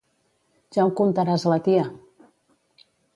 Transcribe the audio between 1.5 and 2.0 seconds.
la tia!